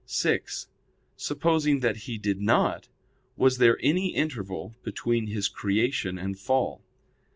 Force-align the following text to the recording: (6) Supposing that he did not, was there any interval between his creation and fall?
(6) 0.07 0.67
Supposing 1.15 1.81
that 1.81 1.95
he 2.09 2.17
did 2.17 2.41
not, 2.41 2.87
was 3.37 3.59
there 3.59 3.77
any 3.83 4.15
interval 4.15 4.73
between 4.81 5.27
his 5.27 5.47
creation 5.47 6.17
and 6.17 6.39
fall? 6.39 6.81